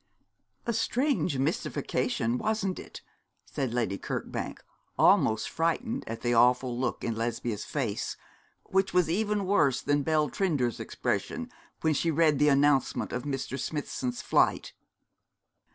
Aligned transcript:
'A 0.65 0.73
strange 0.73 1.37
mystification, 1.37 2.39
wasn't 2.39 2.79
it?' 2.79 3.03
said 3.45 3.71
Lady 3.71 3.99
Kirkbank, 3.99 4.59
almost 4.97 5.47
frightened 5.47 6.03
at 6.07 6.21
the 6.21 6.33
awful 6.33 6.75
look 6.75 7.03
in 7.03 7.13
Lesbia's 7.15 7.65
face, 7.65 8.17
which 8.63 8.95
was 8.95 9.11
even 9.11 9.45
worse 9.45 9.79
than 9.79 10.01
Belle 10.01 10.31
Trinder's 10.31 10.79
expression 10.79 11.51
when 11.81 11.93
she 11.93 12.09
read 12.09 12.39
the 12.39 12.49
announcement 12.49 13.13
of 13.13 13.25
Mr. 13.25 13.59
Smithson's 13.59 14.23
flight. 14.23 14.73